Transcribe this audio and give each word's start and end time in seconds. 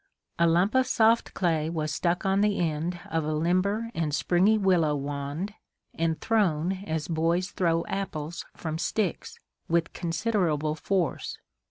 A 0.39 0.47
lump 0.47 0.73
of 0.73 0.87
soft 0.87 1.35
clay 1.35 1.69
was 1.69 1.93
stuck 1.93 2.25
on 2.25 2.41
the 2.41 2.57
end 2.57 2.99
of 3.11 3.23
a 3.23 3.35
limber 3.35 3.91
and 3.93 4.15
springy 4.15 4.57
willow 4.57 4.95
wand 4.95 5.53
and 5.93 6.19
thrown 6.19 6.71
as 6.87 7.07
boys 7.07 7.51
throw 7.51 7.85
apples 7.85 8.43
from 8.57 8.79
sticks, 8.79 9.37
with 9.69 9.93
considerable 9.93 10.73
force. 10.73 11.37